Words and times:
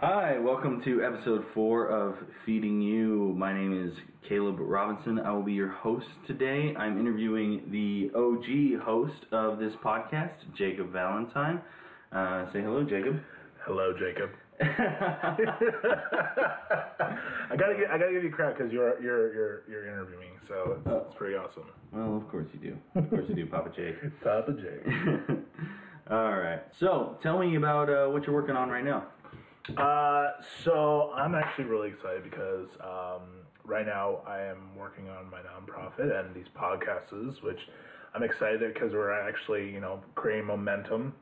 Hi, 0.00 0.38
welcome 0.38 0.80
to 0.84 1.02
episode 1.02 1.44
four 1.52 1.88
of 1.88 2.14
Feeding 2.46 2.80
You. 2.80 3.34
My 3.36 3.52
name 3.52 3.88
is 3.88 3.92
Caleb 4.28 4.58
Robinson. 4.60 5.18
I 5.18 5.32
will 5.32 5.42
be 5.42 5.54
your 5.54 5.70
host 5.70 6.06
today. 6.28 6.72
I'm 6.78 7.00
interviewing 7.00 7.62
the 7.72 8.12
OG 8.16 8.80
host 8.84 9.26
of 9.32 9.58
this 9.58 9.72
podcast, 9.84 10.34
Jacob 10.56 10.92
Valentine. 10.92 11.60
Uh, 12.12 12.44
say 12.52 12.60
hello, 12.62 12.84
Jacob. 12.84 13.20
Hello, 13.66 13.92
Jacob. 13.92 14.30
I 14.60 15.36
gotta 17.56 17.74
give, 17.74 17.90
I 17.90 17.98
gotta 17.98 18.12
give 18.12 18.22
you 18.22 18.30
credit 18.30 18.56
because 18.56 18.72
you're 18.72 19.02
you're 19.02 19.34
you're 19.34 19.62
you're 19.68 19.86
interviewing, 19.88 20.30
so 20.46 20.76
it's, 20.78 20.86
it's 21.08 21.16
pretty 21.16 21.34
awesome. 21.34 21.64
Well, 21.92 22.16
of 22.16 22.28
course 22.28 22.46
you 22.52 22.60
do. 22.60 22.76
Of 22.94 23.10
course 23.10 23.24
you 23.28 23.34
do, 23.34 23.46
Papa 23.46 23.70
Jake. 23.74 23.96
Papa 24.22 24.52
Jake. 24.52 25.38
All 26.10 26.38
right. 26.38 26.60
So, 26.80 27.18
tell 27.22 27.38
me 27.38 27.56
about 27.56 27.90
uh, 27.90 28.06
what 28.06 28.24
you're 28.24 28.34
working 28.34 28.56
on 28.56 28.70
right 28.70 28.84
now. 28.84 29.08
Uh, 29.76 30.30
so 30.64 31.12
I'm 31.14 31.34
actually 31.34 31.64
really 31.64 31.88
excited 31.88 32.24
because 32.24 32.68
um, 32.80 33.22
right 33.64 33.86
now 33.86 34.20
I 34.26 34.40
am 34.40 34.74
working 34.76 35.08
on 35.08 35.30
my 35.30 35.38
nonprofit 35.38 36.18
and 36.18 36.34
these 36.34 36.48
podcasts, 36.56 37.42
which 37.42 37.60
I'm 38.14 38.22
excited 38.22 38.72
because 38.72 38.92
we're 38.92 39.12
actually 39.12 39.70
you 39.70 39.80
know 39.80 40.00
creating 40.14 40.46
momentum, 40.46 41.14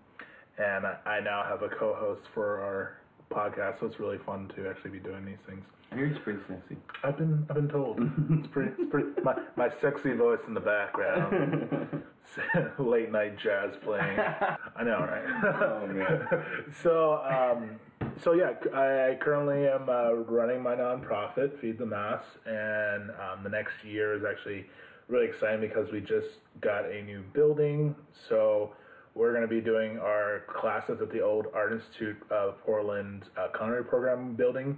and 0.59 0.87
I, 0.87 0.97
I 1.07 1.21
now 1.21 1.43
have 1.45 1.63
a 1.63 1.69
co-host 1.69 2.23
for 2.35 2.61
our 2.63 2.99
podcast, 3.31 3.81
so 3.81 3.87
it's 3.87 3.99
really 3.99 4.19
fun 4.25 4.51
to 4.57 4.69
actually 4.69 4.91
be 4.91 5.01
doing 5.01 5.25
these 5.25 5.43
things. 5.47 5.65
I 5.93 5.95
hear 5.95 6.07
it's 6.07 6.19
pretty 6.23 6.41
sexy. 6.49 6.77
I've 7.05 7.17
been 7.17 7.47
I've 7.49 7.57
been 7.57 7.69
told 7.69 7.99
it's 8.31 8.49
pretty 8.49 8.73
it's 8.79 8.91
pretty 8.91 9.09
my, 9.23 9.35
my 9.57 9.71
sexy 9.81 10.13
voice 10.13 10.41
in 10.47 10.55
the 10.55 10.61
background, 10.61 12.03
late 12.79 13.13
night 13.13 13.39
jazz 13.39 13.75
playing. 13.83 14.19
I 14.19 14.83
know, 14.83 14.99
right? 15.01 15.23
Oh, 15.63 15.87
man. 15.87 16.45
so 16.83 17.23
um, 17.25 17.79
so 18.23 18.33
yeah, 18.33 18.53
I 18.75 19.17
currently 19.21 19.69
am 19.69 19.89
uh, 19.89 20.13
running 20.13 20.63
my 20.63 20.75
nonprofit, 20.75 21.59
Feed 21.61 21.79
the 21.79 21.87
Mass, 21.87 22.23
and 22.45 23.11
um, 23.11 23.43
the 23.43 23.51
next 23.51 23.85
year 23.85 24.15
is 24.15 24.23
actually 24.25 24.67
really 25.09 25.27
exciting 25.27 25.61
because 25.61 25.93
we 25.93 26.01
just 26.01 26.39
got 26.61 26.85
a 26.87 27.03
new 27.03 27.23
building. 27.33 27.95
So 28.29 28.73
we're 29.15 29.31
going 29.31 29.43
to 29.43 29.49
be 29.49 29.61
doing 29.61 29.99
our 29.99 30.43
classes 30.49 31.01
at 31.01 31.11
the 31.11 31.21
old 31.21 31.47
Art 31.55 31.73
Institute 31.73 32.17
of 32.31 32.59
Portland 32.65 33.25
uh, 33.37 33.49
Culinary 33.57 33.85
Program 33.85 34.35
building. 34.35 34.77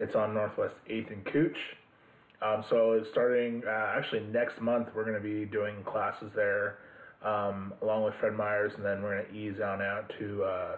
It's 0.00 0.14
on 0.14 0.34
Northwest 0.34 0.74
8th 0.88 1.12
and 1.12 1.24
Couch. 1.24 1.58
Um, 2.40 2.64
so 2.70 3.02
starting 3.10 3.62
uh, 3.66 3.94
actually 3.96 4.20
next 4.20 4.60
month, 4.60 4.88
we're 4.94 5.04
going 5.04 5.20
to 5.20 5.28
be 5.28 5.44
doing 5.44 5.82
classes 5.84 6.30
there 6.36 6.78
um, 7.24 7.74
along 7.82 8.04
with 8.04 8.14
Fred 8.20 8.34
Meyers, 8.34 8.72
and 8.76 8.84
then 8.84 9.02
we're 9.02 9.16
going 9.22 9.32
to 9.32 9.36
ease 9.36 9.60
on 9.60 9.82
out 9.82 10.12
to 10.20 10.44
uh, 10.44 10.76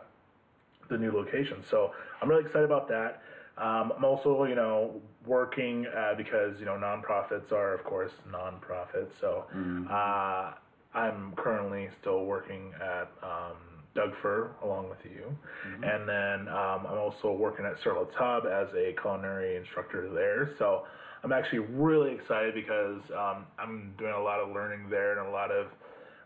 the 0.89 0.97
new 0.97 1.13
location. 1.13 1.63
So 1.71 1.93
I'm 2.23 2.29
really 2.31 2.45
excited 2.45 2.65
about 2.65 2.89
that. 2.89 3.23
Um, 3.59 3.93
I'm 3.95 4.05
also, 4.05 4.45
you 4.45 4.55
know, 4.55 5.03
working 5.27 5.87
uh, 5.95 6.15
because 6.17 6.59
you 6.59 6.65
know 6.65 6.77
nonprofits 6.77 7.53
are, 7.53 7.75
of 7.75 7.85
course, 7.85 8.13
nonprofits. 8.31 9.11
So 9.21 9.45
uh, 9.91 10.55
I'm 10.95 11.35
currently 11.37 11.91
still 12.01 12.25
working 12.25 12.73
at 12.81 13.11
um, 13.23 13.57
Doug 13.95 14.11
Fir 14.23 14.51
along 14.63 14.89
with 14.89 14.99
you, 15.05 15.37
and 15.83 16.09
then 16.09 16.49
um, 16.49 16.87
I'm 16.87 16.99
also 16.99 17.33
working 17.33 17.65
at 17.67 17.85
La 17.85 18.05
Tub 18.05 18.47
as 18.47 18.69
a 18.75 18.95
culinary 19.01 19.57
instructor 19.57 20.09
there. 20.13 20.55
So 20.59 20.87
I'm 21.25 21.33
actually 21.33 21.61
really 21.61 22.13
excited 22.13 22.55
because 22.55 23.03
um, 23.11 23.47
I'm 23.59 23.95
doing 23.99 24.13
a 24.13 24.23
lot 24.23 24.41
of 24.41 24.51
learning 24.51 24.89
there 24.89 25.19
and 25.19 25.29
a 25.29 25.31
lot 25.31 25.51
of 25.51 25.67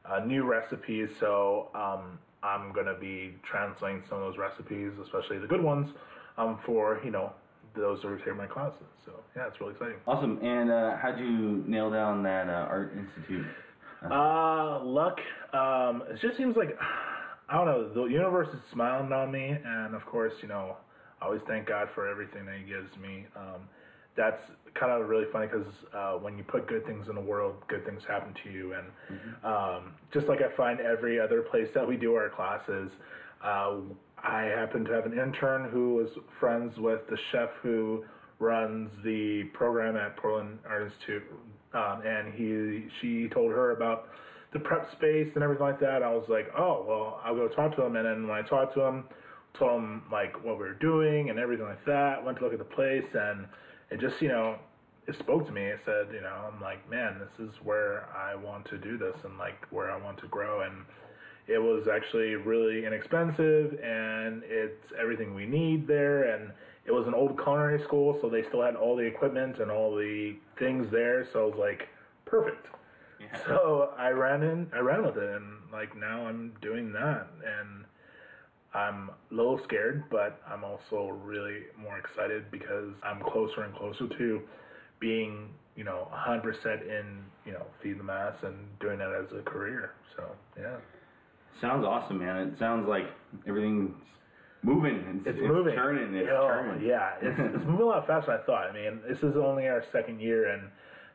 uh, 0.04 0.24
new 0.24 0.44
recipes. 0.44 1.08
So 1.18 1.70
um, 1.74 2.18
I'm 2.42 2.72
gonna 2.72 2.98
be 2.98 3.34
translating 3.42 4.02
some 4.08 4.18
of 4.18 4.24
those 4.24 4.38
recipes, 4.38 4.92
especially 5.02 5.38
the 5.38 5.46
good 5.46 5.62
ones, 5.62 5.90
um, 6.36 6.58
for 6.66 7.00
you 7.02 7.10
know 7.10 7.32
those 7.74 8.02
who 8.02 8.16
take 8.18 8.36
my 8.36 8.46
classes. 8.46 8.86
So 9.04 9.12
yeah, 9.34 9.48
it's 9.48 9.60
really 9.60 9.72
exciting. 9.72 9.96
Awesome. 10.06 10.38
And 10.42 10.70
uh, 10.70 10.96
how'd 10.98 11.18
you 11.18 11.64
nail 11.66 11.90
down 11.90 12.22
that 12.24 12.48
uh, 12.48 12.66
Art 12.68 12.94
Institute? 12.96 13.46
Uh, 14.10 14.84
luck. 14.84 15.18
Um, 15.54 16.02
it 16.10 16.20
just 16.20 16.36
seems 16.36 16.56
like 16.56 16.78
I 17.48 17.56
don't 17.56 17.66
know. 17.66 17.88
The 17.92 18.04
universe 18.04 18.48
is 18.48 18.60
smiling 18.72 19.12
on 19.12 19.30
me, 19.30 19.56
and 19.64 19.94
of 19.94 20.04
course, 20.06 20.32
you 20.40 20.48
know, 20.48 20.76
I 21.20 21.26
always 21.26 21.42
thank 21.46 21.68
God 21.68 21.88
for 21.94 22.08
everything 22.08 22.46
that 22.46 22.56
He 22.56 22.64
gives 22.64 22.96
me. 23.00 23.26
Um, 23.36 23.68
that's 24.16 24.40
kind 24.78 24.92
of 24.92 25.08
really 25.08 25.26
funny 25.32 25.48
because 25.48 25.66
uh, 25.94 26.12
when 26.12 26.38
you 26.38 26.44
put 26.44 26.68
good 26.68 26.86
things 26.86 27.06
in 27.08 27.14
the 27.14 27.20
world, 27.20 27.56
good 27.68 27.84
things 27.84 28.00
happen 28.06 28.34
to 28.44 28.50
you. 28.50 28.74
And 28.74 28.86
um, 29.44 29.92
just 30.12 30.26
like 30.26 30.40
I 30.40 30.54
find 30.56 30.80
every 30.80 31.18
other 31.18 31.42
place 31.42 31.68
that 31.74 31.86
we 31.86 31.96
do 31.96 32.14
our 32.14 32.30
classes, 32.30 32.90
uh, 33.42 33.76
I 34.22 34.42
happen 34.42 34.84
to 34.84 34.92
have 34.92 35.04
an 35.04 35.18
intern 35.18 35.68
who 35.70 35.94
was 35.94 36.08
friends 36.40 36.72
with 36.78 37.00
the 37.10 37.18
chef 37.32 37.50
who 37.62 38.04
runs 38.38 38.90
the 39.04 39.44
program 39.52 39.96
at 39.96 40.16
Portland 40.16 40.58
Art 40.68 40.82
Institute, 40.82 41.22
um, 41.72 42.02
and 42.06 42.32
he 42.34 42.88
she 43.00 43.28
told 43.28 43.50
her 43.50 43.72
about 43.72 44.08
the 44.54 44.60
prep 44.60 44.90
space 44.92 45.28
and 45.34 45.44
everything 45.44 45.66
like 45.66 45.80
that. 45.80 46.02
I 46.02 46.10
was 46.10 46.28
like, 46.28 46.50
oh 46.56 46.82
well, 46.88 47.20
I'll 47.22 47.34
go 47.34 47.48
talk 47.48 47.76
to 47.76 47.82
him. 47.84 47.96
And 47.96 48.06
then 48.06 48.26
when 48.26 48.38
I 48.38 48.42
talked 48.42 48.72
to 48.74 48.80
him, 48.80 49.04
told 49.52 49.82
him 49.82 50.04
like 50.10 50.42
what 50.42 50.56
we 50.56 50.64
were 50.64 50.74
doing 50.74 51.28
and 51.28 51.38
everything 51.38 51.66
like 51.66 51.84
that. 51.84 52.24
Went 52.24 52.38
to 52.38 52.44
look 52.44 52.54
at 52.54 52.58
the 52.58 52.64
place, 52.64 53.04
and 53.12 53.46
it 53.90 54.00
just 54.00 54.22
you 54.22 54.28
know 54.28 54.56
it 55.06 55.18
spoke 55.18 55.46
to 55.46 55.52
me. 55.52 55.62
It 55.62 55.80
said, 55.84 56.06
you 56.12 56.20
know, 56.22 56.50
I'm 56.50 56.60
like, 56.60 56.88
man, 56.90 57.18
this 57.18 57.48
is 57.48 57.54
where 57.62 58.08
I 58.16 58.34
want 58.34 58.64
to 58.66 58.78
do 58.78 58.96
this 58.96 59.14
and 59.24 59.36
like 59.38 59.66
where 59.70 59.90
I 59.90 60.00
want 60.00 60.18
to 60.18 60.26
grow. 60.28 60.62
And 60.62 60.84
it 61.46 61.58
was 61.58 61.88
actually 61.88 62.36
really 62.36 62.86
inexpensive 62.86 63.78
and 63.82 64.42
it's 64.46 64.92
everything 64.98 65.34
we 65.34 65.46
need 65.46 65.86
there. 65.86 66.34
And 66.34 66.52
it 66.86 66.92
was 66.92 67.06
an 67.06 67.14
old 67.14 67.36
culinary 67.42 67.82
school, 67.82 68.18
so 68.20 68.28
they 68.28 68.42
still 68.44 68.62
had 68.62 68.76
all 68.76 68.96
the 68.96 69.02
equipment 69.02 69.58
and 69.58 69.70
all 69.70 69.94
the 69.94 70.36
things 70.58 70.90
there. 70.90 71.26
So 71.32 71.42
I 71.42 71.46
was 71.46 71.58
like, 71.58 71.88
perfect. 72.24 72.66
So 73.46 73.90
I 73.98 74.10
ran 74.10 74.42
in, 74.42 74.68
I 74.74 74.78
ran 74.78 75.04
with 75.04 75.16
it, 75.16 75.30
and 75.36 75.44
like 75.72 75.96
now 75.96 76.26
I'm 76.26 76.52
doing 76.62 76.92
that, 76.92 77.26
and 77.44 77.84
I'm 78.74 79.10
a 79.30 79.34
little 79.34 79.60
scared, 79.64 80.04
but 80.10 80.40
I'm 80.48 80.64
also 80.64 81.08
really 81.24 81.60
more 81.80 81.98
excited 81.98 82.50
because 82.50 82.92
I'm 83.04 83.20
closer 83.22 83.62
and 83.62 83.74
closer 83.76 84.08
to 84.08 84.40
being, 85.00 85.48
you 85.76 85.84
know, 85.84 86.08
100% 86.12 86.44
in, 86.82 87.22
you 87.46 87.52
know, 87.52 87.62
Feed 87.82 87.98
the 88.00 88.02
Mass 88.02 88.34
and 88.42 88.56
doing 88.80 88.98
that 88.98 89.12
as 89.12 89.30
a 89.38 89.42
career. 89.42 89.92
So, 90.16 90.24
yeah. 90.58 90.76
Sounds 91.60 91.84
awesome, 91.86 92.18
man. 92.18 92.48
It 92.48 92.58
sounds 92.58 92.88
like 92.88 93.04
everything's 93.46 93.92
moving. 94.64 95.22
It's, 95.24 95.38
It's, 95.38 95.46
moving. 95.46 95.74
turning. 95.76 96.14
It's 96.14 96.28
Oh, 96.32 96.48
turning. 96.48 96.84
Yeah, 96.84 97.12
it's, 97.22 97.38
it's 97.54 97.64
moving 97.64 97.82
a 97.82 97.86
lot 97.86 98.06
faster 98.08 98.32
than 98.32 98.40
I 98.40 98.44
thought. 98.44 98.70
I 98.70 98.72
mean, 98.72 99.00
this 99.08 99.18
is 99.18 99.36
only 99.36 99.68
our 99.68 99.84
second 99.92 100.20
year, 100.20 100.48
and 100.48 100.64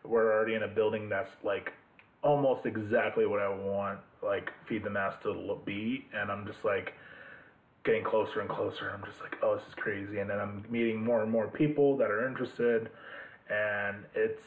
we're 0.06 0.32
already 0.34 0.56
in 0.56 0.64
a 0.64 0.68
building 0.68 1.10
that's 1.10 1.30
like 1.44 1.74
almost 2.22 2.66
exactly 2.66 3.26
what 3.26 3.40
I 3.40 3.50
want, 3.50 4.00
like 4.22 4.52
Feed 4.68 4.84
the 4.84 4.90
Mass 4.90 5.14
to 5.24 5.58
be. 5.66 6.06
And 6.14 6.32
I'm 6.32 6.46
just 6.46 6.64
like 6.64 6.94
getting 7.84 8.04
closer 8.04 8.42
and 8.42 8.50
closer. 8.50 8.92
I'm 8.92 9.04
just 9.06 9.22
like, 9.22 9.38
oh, 9.42 9.56
this 9.56 9.68
is 9.68 9.74
crazy. 9.76 10.20
And 10.20 10.30
then 10.30 10.40
I'm 10.40 10.66
meeting 10.70 11.04
more 11.04 11.22
and 11.22 11.32
more 11.32 11.48
people 11.48 11.98
that 11.98 12.12
are 12.12 12.28
interested, 12.28 12.90
and 13.50 14.06
it's 14.16 14.42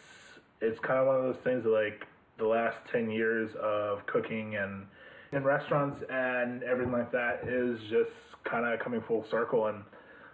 it's 0.60 0.78
kind 0.78 1.00
of 1.00 1.06
one 1.06 1.16
of 1.16 1.22
those 1.22 1.42
things 1.42 1.64
that 1.64 1.70
like 1.70 2.06
the 2.38 2.46
last 2.46 2.76
10 2.90 3.10
years 3.10 3.50
of 3.60 4.06
cooking 4.06 4.56
and 4.56 4.86
in 5.32 5.42
restaurants 5.42 6.02
and 6.10 6.62
everything 6.62 6.92
like 6.92 7.10
that 7.10 7.40
is 7.46 7.80
just 7.90 8.10
kind 8.44 8.66
of 8.66 8.78
coming 8.80 9.00
full 9.06 9.24
circle 9.30 9.66
and 9.66 9.82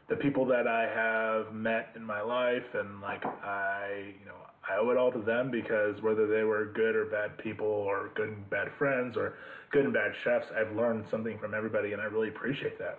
the 0.08 0.16
people 0.16 0.44
that 0.46 0.66
I 0.66 0.82
have 0.82 1.54
met 1.54 1.90
in 1.96 2.02
my 2.02 2.20
life 2.20 2.74
and 2.74 3.00
like 3.00 3.24
I 3.24 4.14
you 4.18 4.26
know 4.26 4.34
I 4.70 4.76
owe 4.78 4.90
it 4.90 4.96
all 4.96 5.10
to 5.12 5.18
them 5.20 5.50
because 5.50 6.00
whether 6.02 6.26
they 6.26 6.42
were 6.44 6.66
good 6.66 6.94
or 6.94 7.06
bad 7.06 7.38
people 7.38 7.66
or 7.66 8.10
good 8.14 8.28
and 8.28 8.50
bad 8.50 8.68
friends 8.78 9.16
or 9.16 9.34
good 9.70 9.84
and 9.84 9.94
bad 9.94 10.12
chefs 10.24 10.46
I've 10.56 10.74
learned 10.76 11.04
something 11.10 11.38
from 11.38 11.54
everybody 11.54 11.92
and 11.92 12.02
I 12.02 12.04
really 12.06 12.28
appreciate 12.28 12.78
that. 12.78 12.98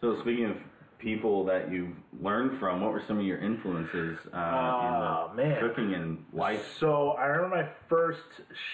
So 0.00 0.18
speaking 0.20 0.46
of 0.46 0.56
people 0.98 1.44
that 1.44 1.70
you've 1.70 1.94
learned 2.22 2.58
from, 2.58 2.80
what 2.80 2.92
were 2.92 3.02
some 3.06 3.18
of 3.18 3.26
your 3.26 3.38
influences 3.38 4.18
uh, 4.32 4.36
Oh, 4.36 5.30
in 5.32 5.36
the 5.36 5.42
man. 5.42 5.60
cooking 5.60 5.94
and 5.94 6.24
life? 6.32 6.62
So 6.80 7.10
I 7.18 7.26
remember 7.26 7.56
my 7.56 7.68
first 7.88 8.20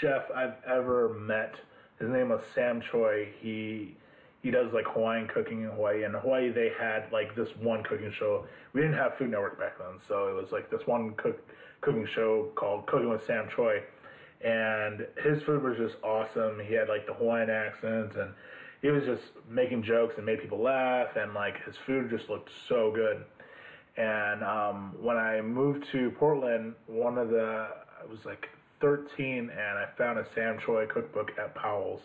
chef 0.00 0.22
I've 0.34 0.54
ever 0.66 1.14
met. 1.18 1.54
His 1.98 2.08
name 2.08 2.28
was 2.28 2.40
Sam 2.54 2.80
Choi. 2.80 3.28
He 3.40 3.96
he 4.42 4.50
does 4.50 4.72
like 4.72 4.86
Hawaiian 4.86 5.28
cooking 5.28 5.62
in 5.62 5.70
Hawaii. 5.70 6.04
In 6.04 6.12
Hawaii, 6.12 6.50
they 6.50 6.70
had 6.78 7.10
like 7.12 7.34
this 7.34 7.48
one 7.60 7.82
cooking 7.82 8.12
show. 8.12 8.46
We 8.72 8.80
didn't 8.80 8.96
have 8.96 9.16
Food 9.16 9.30
Network 9.30 9.58
back 9.58 9.78
then, 9.78 9.98
so 10.06 10.28
it 10.28 10.34
was 10.34 10.52
like 10.52 10.70
this 10.70 10.86
one 10.86 11.14
cook 11.14 11.38
cooking 11.80 12.06
show 12.06 12.50
called 12.54 12.86
Cooking 12.86 13.08
with 13.08 13.24
Sam 13.26 13.48
Choi, 13.54 13.82
and 14.42 15.06
his 15.22 15.42
food 15.42 15.62
was 15.62 15.76
just 15.76 15.96
awesome. 16.02 16.60
He 16.60 16.74
had 16.74 16.88
like 16.88 17.06
the 17.06 17.14
Hawaiian 17.14 17.50
accents 17.50 18.16
and. 18.16 18.32
He 18.82 18.88
was 18.88 19.04
just 19.04 19.24
making 19.46 19.82
jokes 19.82 20.14
and 20.16 20.24
made 20.24 20.40
people 20.40 20.58
laugh, 20.62 21.14
and 21.14 21.34
like 21.34 21.62
his 21.66 21.76
food 21.84 22.08
just 22.08 22.30
looked 22.30 22.48
so 22.66 22.90
good. 22.90 23.26
And 23.98 24.42
um, 24.42 24.94
when 24.98 25.18
I 25.18 25.42
moved 25.42 25.86
to 25.92 26.10
Portland, 26.12 26.74
one 26.86 27.18
of 27.18 27.28
the 27.28 27.68
I 28.00 28.06
was 28.10 28.24
like 28.24 28.48
13, 28.80 29.50
and 29.50 29.78
I 29.78 29.86
found 29.98 30.18
a 30.18 30.26
Sam 30.34 30.58
Choi 30.64 30.86
cookbook 30.86 31.32
at 31.38 31.54
Powell's, 31.54 32.00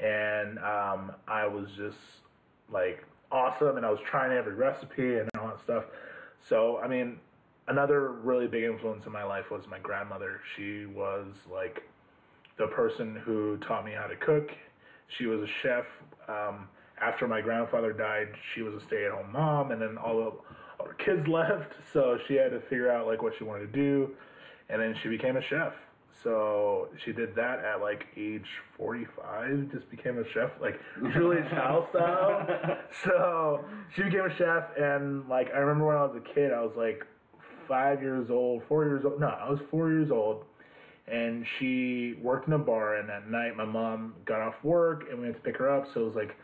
and 0.00 0.58
um, 0.58 1.12
I 1.26 1.46
was 1.46 1.68
just 1.76 1.98
like 2.70 3.04
awesome, 3.30 3.76
and 3.76 3.86
I 3.86 3.90
was 3.90 4.00
trying 4.08 4.32
every 4.36 4.54
recipe 4.54 5.18
and 5.18 5.28
all 5.38 5.48
that 5.48 5.60
stuff. 5.62 5.84
So 6.48 6.78
I 6.78 6.88
mean, 6.88 7.18
another 7.68 8.10
really 8.10 8.46
big 8.46 8.64
influence 8.64 9.06
in 9.06 9.12
my 9.12 9.24
life 9.24 9.50
was 9.50 9.62
my 9.68 9.78
grandmother. 9.78 10.40
She 10.56 10.86
was 10.86 11.26
like 11.50 11.82
the 12.58 12.66
person 12.68 13.16
who 13.24 13.58
taught 13.58 13.84
me 13.84 13.92
how 13.92 14.06
to 14.06 14.16
cook. 14.16 14.50
She 15.08 15.26
was 15.26 15.40
a 15.42 15.48
chef. 15.62 15.84
Um, 16.28 16.68
after 17.00 17.28
my 17.28 17.40
grandfather 17.40 17.92
died, 17.92 18.28
she 18.54 18.62
was 18.62 18.74
a 18.74 18.80
stay-at-home 18.80 19.30
mom, 19.32 19.70
and 19.70 19.80
then 19.80 19.98
all 19.98 20.26
of 20.26 20.34
kids 20.98 21.26
left, 21.28 21.72
so 21.92 22.18
she 22.26 22.34
had 22.34 22.50
to 22.50 22.60
figure 22.60 22.90
out 22.90 23.06
like 23.06 23.22
what 23.22 23.34
she 23.38 23.44
wanted 23.44 23.72
to 23.72 23.78
do, 23.78 24.10
and 24.68 24.80
then 24.80 24.96
she 25.02 25.08
became 25.08 25.36
a 25.36 25.42
chef. 25.42 25.72
So 26.22 26.88
she 27.04 27.12
did 27.12 27.34
that 27.36 27.64
at 27.64 27.80
like 27.80 28.06
age 28.16 28.46
45, 28.76 29.70
just 29.72 29.90
became 29.90 30.18
a 30.18 30.28
chef, 30.32 30.50
like 30.60 30.80
Julia 31.12 31.48
Child 31.50 31.86
style. 31.90 32.78
So 33.04 33.64
she 33.94 34.02
became 34.02 34.24
a 34.24 34.36
chef, 34.36 34.64
and 34.78 35.28
like 35.28 35.48
I 35.54 35.58
remember 35.58 35.86
when 35.86 35.96
I 35.96 36.04
was 36.04 36.16
a 36.16 36.34
kid, 36.34 36.52
I 36.52 36.60
was 36.60 36.72
like 36.76 37.06
five 37.68 38.02
years 38.02 38.30
old, 38.30 38.62
four 38.68 38.84
years 38.84 39.04
old. 39.04 39.20
No, 39.20 39.28
I 39.28 39.48
was 39.48 39.60
four 39.70 39.90
years 39.90 40.10
old, 40.10 40.44
and 41.06 41.44
she 41.58 42.14
worked 42.22 42.46
in 42.46 42.54
a 42.54 42.58
bar. 42.58 42.96
And 42.96 43.10
at 43.10 43.28
night, 43.28 43.56
my 43.56 43.64
mom 43.64 44.14
got 44.24 44.40
off 44.40 44.54
work, 44.62 45.04
and 45.10 45.20
we 45.20 45.26
had 45.26 45.36
to 45.36 45.42
pick 45.42 45.56
her 45.58 45.70
up. 45.70 45.86
So 45.92 46.02
it 46.02 46.04
was 46.04 46.14
like 46.14 46.36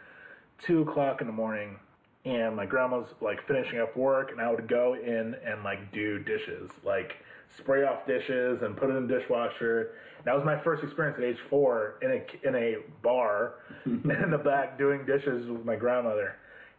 two 0.63 0.83
o'clock 0.83 1.21
in 1.21 1.27
the 1.27 1.33
morning, 1.33 1.77
and 2.25 2.55
my 2.55 2.67
grandma's 2.67 3.09
like 3.21 3.47
finishing 3.47 3.81
up 3.81 3.97
work, 3.97 4.33
and 4.33 4.41
I 4.41 4.51
would 4.51 4.69
go 4.69 4.95
in 4.95 5.35
and 5.45 5.63
like 5.65 5.93
do 5.93 6.19
dishes, 6.19 6.71
like 6.85 7.15
spray 7.59 7.85
off 7.85 8.07
dishes 8.07 8.63
and 8.63 8.77
put 8.77 8.91
it 8.91 8.95
in 8.95 9.07
the 9.07 9.19
dishwasher. 9.19 9.93
That 10.25 10.35
was 10.35 10.45
my 10.45 10.59
first 10.63 10.83
experience 10.83 11.19
at 11.19 11.25
age 11.25 11.39
four 11.51 11.97
in 12.03 12.11
a 12.11 12.49
in 12.49 12.55
a 12.55 12.77
bar 13.03 13.55
in 13.85 14.31
the 14.31 14.39
back 14.39 14.79
doing 14.79 15.05
dishes 15.05 15.49
with 15.49 15.65
my 15.65 15.77
grandmother, 15.77 16.37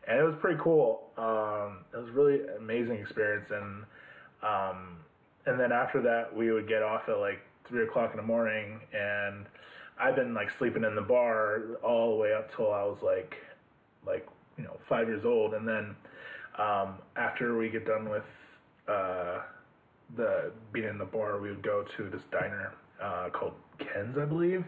and 0.08 0.20
it 0.20 0.24
was 0.24 0.36
pretty 0.40 0.60
cool. 0.62 1.10
Um, 1.18 1.80
it 1.94 1.98
was 1.98 2.10
really 2.12 2.42
amazing 2.58 2.98
experience, 2.98 3.52
and 3.52 3.84
um, 4.42 4.98
and 5.46 5.60
then 5.60 5.72
after 5.72 6.02
that 6.02 6.36
we 6.36 6.52
would 6.52 6.68
get 6.68 6.84
off 6.84 7.10
at 7.10 7.20
like 7.20 7.40
three 7.68 7.84
o'clock 7.84 8.12
in 8.12 8.18
the 8.18 8.24
morning, 8.24 8.80
and 8.94 9.46
I've 10.00 10.16
been 10.16 10.34
like 10.34 10.50
sleeping 10.58 10.84
in 10.84 10.96
the 10.96 11.02
bar 11.02 11.62
all 11.84 12.16
the 12.16 12.22
way 12.22 12.34
up 12.34 12.54
till 12.56 12.72
I 12.72 12.84
was 12.84 12.98
like 13.04 13.36
like 14.06 14.26
you 14.58 14.64
know 14.64 14.78
five 14.88 15.08
years 15.08 15.26
old, 15.26 15.54
and 15.54 15.68
then 15.68 15.96
um, 16.58 16.96
after 17.16 17.58
we 17.58 17.70
get 17.70 17.86
done 17.86 18.10
with 18.10 18.24
uh, 18.88 19.40
the 20.16 20.52
being 20.72 20.88
in 20.90 20.98
the 20.98 21.06
bar, 21.06 21.40
we 21.40 21.50
would 21.50 21.64
go 21.64 21.86
to 21.98 22.10
this 22.10 22.22
diner 22.32 22.74
uh, 23.02 23.30
called 23.30 23.54
Ken's, 23.80 24.18
I 24.18 24.26
believe, 24.26 24.64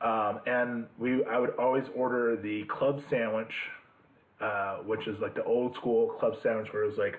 um, 0.00 0.40
and 0.46 0.86
we 0.98 1.24
I 1.24 1.38
would 1.38 1.54
always 1.58 1.84
order 1.94 2.36
the 2.36 2.64
club 2.64 3.02
sandwich, 3.10 3.52
uh, 4.40 4.78
which 4.78 5.06
is 5.06 5.18
like 5.20 5.34
the 5.34 5.44
old 5.44 5.74
school 5.76 6.08
club 6.20 6.34
sandwich 6.42 6.72
where 6.72 6.84
it 6.84 6.88
was 6.88 6.98
like 6.98 7.18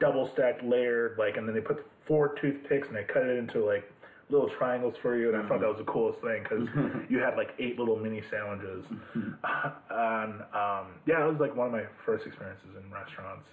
double 0.00 0.30
stacked 0.32 0.62
layered, 0.64 1.16
like, 1.18 1.36
and 1.36 1.46
then 1.46 1.54
they 1.54 1.60
put 1.60 1.84
four 2.06 2.34
toothpicks 2.40 2.88
and 2.88 2.96
they 2.96 3.04
cut 3.04 3.22
it 3.22 3.38
into 3.38 3.64
like 3.64 3.90
little 4.30 4.50
triangles 4.58 4.94
for 5.00 5.16
you, 5.16 5.32
and 5.32 5.42
I 5.42 5.48
thought 5.48 5.60
that 5.60 5.68
was 5.68 5.78
the 5.78 5.90
coolest 5.90 6.20
thing 6.20 6.42
because 6.42 6.68
you 7.08 7.18
had 7.18 7.36
like 7.36 7.54
eight 7.58 7.78
little 7.78 7.96
mini 7.96 8.22
sandwiches. 8.30 8.84
and 9.14 10.40
um, 10.52 10.86
yeah, 11.06 11.24
it 11.24 11.30
was 11.30 11.38
like 11.40 11.54
one 11.54 11.66
of 11.68 11.72
my 11.72 11.84
first 12.04 12.26
experiences 12.26 12.68
in 12.76 12.90
restaurants 12.92 13.46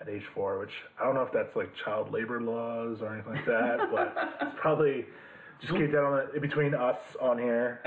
at 0.00 0.08
age 0.08 0.24
four, 0.34 0.58
which 0.58 0.72
I 1.00 1.04
don't 1.04 1.14
know 1.14 1.22
if 1.22 1.32
that's 1.32 1.54
like 1.54 1.70
child 1.84 2.12
labor 2.12 2.40
laws 2.40 2.98
or 3.02 3.14
anything 3.14 3.34
like 3.34 3.46
that, 3.46 3.90
but 3.92 4.14
it's 4.40 4.56
probably 4.60 5.04
just 5.60 5.74
keep 5.74 5.92
that 5.92 6.02
on 6.02 6.28
the, 6.32 6.40
between 6.40 6.74
us 6.74 6.98
on 7.20 7.38
here. 7.38 7.80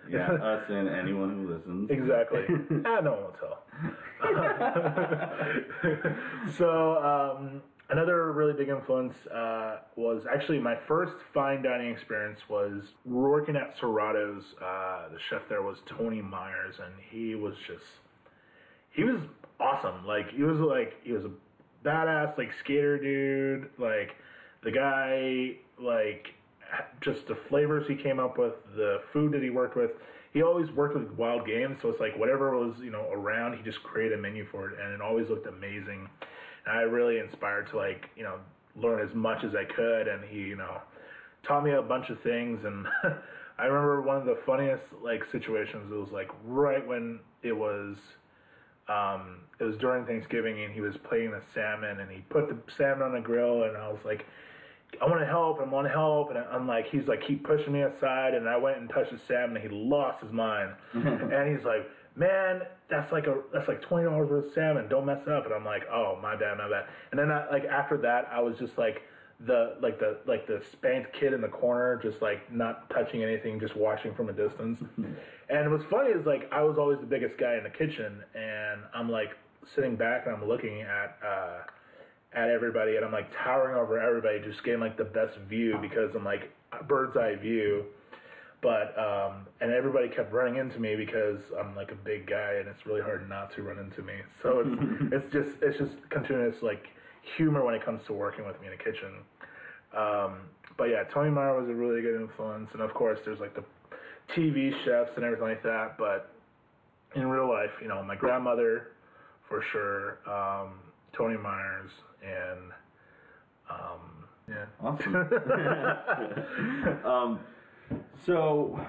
yeah, 0.10 0.32
us 0.32 0.64
and 0.68 0.88
anyone 0.88 1.30
who 1.30 1.54
listens. 1.54 1.90
Exactly. 1.90 2.44
ah, 2.84 3.00
no 3.00 3.12
one 3.12 3.22
will 3.22 3.36
tell. 3.40 3.58
so 6.58 6.98
um, 6.98 7.62
another 7.90 8.32
really 8.32 8.52
big 8.52 8.68
influence 8.68 9.14
uh, 9.28 9.78
was 9.94 10.24
actually 10.32 10.58
my 10.58 10.76
first 10.88 11.12
fine 11.32 11.62
dining 11.62 11.90
experience 11.90 12.40
was 12.48 12.82
working 13.04 13.54
at 13.54 13.78
Serratto's. 13.78 14.42
Uh, 14.60 15.08
the 15.10 15.18
chef 15.30 15.42
there 15.48 15.62
was 15.62 15.78
Tony 15.86 16.20
Myers, 16.20 16.74
and 16.84 16.92
he 17.10 17.36
was 17.36 17.54
just 17.68 17.84
he 18.90 19.04
was 19.04 19.20
awesome. 19.60 20.06
Like 20.06 20.30
he 20.34 20.42
was 20.42 20.58
like 20.58 20.94
he 21.04 21.12
was 21.12 21.24
a 21.24 21.30
badass 21.84 22.36
like 22.38 22.50
skater 22.60 22.98
dude. 22.98 23.70
Like 23.78 24.16
the 24.62 24.70
guy 24.70 25.56
like 25.78 26.28
just 27.00 27.26
the 27.28 27.36
flavors 27.48 27.86
he 27.88 27.94
came 27.94 28.18
up 28.18 28.38
with, 28.38 28.54
the 28.76 29.00
food 29.12 29.32
that 29.32 29.42
he 29.42 29.50
worked 29.50 29.76
with. 29.76 29.90
He 30.32 30.42
always 30.42 30.70
worked 30.70 30.96
with 30.96 31.10
wild 31.12 31.46
games, 31.46 31.76
so 31.82 31.90
it's 31.90 32.00
like 32.00 32.16
whatever 32.16 32.56
was 32.56 32.74
you 32.80 32.90
know 32.90 33.10
around, 33.10 33.56
he 33.56 33.62
just 33.62 33.82
created 33.82 34.18
a 34.18 34.22
menu 34.22 34.46
for 34.50 34.70
it, 34.70 34.78
and 34.82 34.92
it 34.92 35.00
always 35.00 35.28
looked 35.28 35.46
amazing. 35.46 36.08
And 36.66 36.78
I 36.78 36.82
really 36.82 37.18
inspired 37.18 37.68
to 37.70 37.76
like 37.76 38.08
you 38.16 38.22
know 38.22 38.36
learn 38.76 39.06
as 39.06 39.14
much 39.14 39.44
as 39.44 39.54
I 39.54 39.64
could, 39.64 40.08
and 40.08 40.24
he 40.24 40.38
you 40.38 40.56
know 40.56 40.80
taught 41.46 41.64
me 41.64 41.72
a 41.72 41.82
bunch 41.82 42.08
of 42.08 42.20
things. 42.22 42.64
And 42.64 42.86
I 43.58 43.66
remember 43.66 44.00
one 44.00 44.16
of 44.16 44.24
the 44.24 44.38
funniest 44.46 44.84
like 45.02 45.22
situations. 45.30 45.92
It 45.92 45.96
was 45.96 46.10
like 46.12 46.30
right 46.46 46.86
when 46.86 47.20
it 47.42 47.52
was 47.52 47.96
um, 48.88 49.38
it 49.60 49.64
was 49.64 49.76
during 49.76 50.04
Thanksgiving 50.06 50.64
and 50.64 50.72
he 50.72 50.80
was 50.80 50.94
plating 51.08 51.30
the 51.30 51.42
salmon 51.54 52.00
and 52.00 52.10
he 52.10 52.20
put 52.30 52.48
the 52.48 52.56
salmon 52.76 53.02
on 53.02 53.12
the 53.14 53.20
grill 53.20 53.64
and 53.64 53.76
I 53.76 53.88
was 53.88 54.00
like, 54.04 54.24
I 55.00 55.06
want 55.06 55.20
to 55.20 55.26
help, 55.26 55.60
I 55.60 55.64
want 55.64 55.86
to 55.86 55.92
help, 55.92 56.30
and 56.30 56.38
I'm 56.38 56.66
like, 56.66 56.86
he's 56.90 57.06
like, 57.06 57.26
keep 57.26 57.44
pushing 57.44 57.72
me 57.72 57.80
aside, 57.80 58.34
and 58.34 58.46
I 58.48 58.56
went 58.58 58.78
and 58.78 58.90
touched 58.90 59.10
the 59.10 59.18
salmon, 59.26 59.56
and 59.56 59.70
he 59.70 59.74
lost 59.74 60.22
his 60.22 60.32
mind, 60.32 60.70
and 60.92 61.56
he's 61.56 61.64
like, 61.64 61.88
man, 62.14 62.62
that's 62.90 63.10
like 63.10 63.26
a 63.26 63.40
that's 63.54 63.68
like 63.68 63.80
twenty 63.80 64.04
dollars 64.04 64.28
worth 64.28 64.46
of 64.48 64.52
salmon, 64.52 64.88
don't 64.88 65.06
mess 65.06 65.22
it 65.26 65.32
up, 65.32 65.46
and 65.46 65.54
I'm 65.54 65.64
like, 65.64 65.84
oh 65.90 66.18
my 66.20 66.36
bad, 66.36 66.58
my 66.58 66.68
bad, 66.68 66.84
and 67.10 67.18
then 67.18 67.30
I, 67.30 67.48
like 67.50 67.64
after 67.64 67.96
that, 67.98 68.28
I 68.30 68.40
was 68.40 68.58
just 68.58 68.76
like 68.76 69.02
the 69.46 69.76
like 69.80 69.98
the 69.98 70.18
like 70.26 70.46
the 70.46 70.62
spanked 70.72 71.12
kid 71.12 71.32
in 71.32 71.40
the 71.40 71.48
corner, 71.48 72.00
just 72.02 72.22
like 72.22 72.50
not 72.52 72.88
touching 72.90 73.22
anything, 73.22 73.58
just 73.58 73.76
watching 73.76 74.14
from 74.14 74.28
a 74.28 74.32
distance. 74.32 74.80
and 75.48 75.70
what's 75.70 75.84
funny 75.90 76.10
is 76.10 76.26
like 76.26 76.48
I 76.52 76.62
was 76.62 76.78
always 76.78 76.98
the 77.00 77.06
biggest 77.06 77.38
guy 77.38 77.56
in 77.56 77.64
the 77.64 77.70
kitchen, 77.70 78.22
and 78.34 78.80
I'm 78.94 79.10
like 79.10 79.30
sitting 79.74 79.96
back 79.96 80.26
and 80.26 80.34
I'm 80.36 80.46
looking 80.46 80.82
at 80.82 81.18
uh, 81.26 81.58
at 82.34 82.48
everybody, 82.48 82.96
and 82.96 83.04
I'm 83.04 83.12
like 83.12 83.30
towering 83.44 83.76
over 83.76 84.00
everybody, 84.00 84.40
just 84.40 84.64
getting 84.64 84.80
like 84.80 84.96
the 84.96 85.04
best 85.04 85.36
view 85.48 85.78
because 85.80 86.14
I'm 86.14 86.24
like 86.24 86.50
a 86.78 86.84
bird's 86.84 87.16
eye 87.16 87.36
view. 87.36 87.84
But 88.60 88.96
um, 88.96 89.46
and 89.60 89.72
everybody 89.72 90.08
kept 90.08 90.32
running 90.32 90.56
into 90.56 90.78
me 90.78 90.94
because 90.94 91.40
I'm 91.58 91.74
like 91.74 91.90
a 91.90 91.96
big 91.96 92.28
guy, 92.28 92.54
and 92.60 92.68
it's 92.68 92.86
really 92.86 93.00
hard 93.00 93.28
not 93.28 93.52
to 93.56 93.62
run 93.62 93.78
into 93.78 94.02
me. 94.02 94.14
So 94.40 94.60
it's 94.60 95.12
it's 95.12 95.32
just 95.32 95.62
it's 95.62 95.78
just 95.78 96.08
continuous 96.10 96.62
like 96.62 96.86
humor 97.22 97.64
when 97.64 97.74
it 97.74 97.84
comes 97.84 98.04
to 98.06 98.12
working 98.12 98.46
with 98.46 98.60
me 98.60 98.66
in 98.66 98.72
the 98.72 98.82
kitchen. 98.82 99.12
Um, 99.96 100.40
but 100.76 100.84
yeah, 100.84 101.04
Tony 101.04 101.30
Meyer 101.30 101.58
was 101.58 101.68
a 101.68 101.74
really 101.74 102.00
good 102.02 102.20
influence, 102.20 102.70
and 102.72 102.82
of 102.82 102.94
course, 102.94 103.18
there's 103.24 103.40
like 103.40 103.54
the 103.54 103.64
TV 104.34 104.72
chefs 104.84 105.10
and 105.16 105.24
everything 105.24 105.46
like 105.46 105.62
that. 105.62 105.98
But 105.98 106.30
in 107.14 107.26
real 107.26 107.48
life, 107.48 107.70
you 107.80 107.88
know, 107.88 108.02
my 108.02 108.16
grandmother, 108.16 108.92
for 109.48 109.62
sure, 109.62 110.18
um, 110.26 110.74
Tony 111.12 111.36
Myers, 111.36 111.90
and 112.22 112.72
um, 113.68 114.22
yeah. 114.48 114.64
Awesome. 114.80 115.16
um, 117.04 117.40
so 118.26 118.80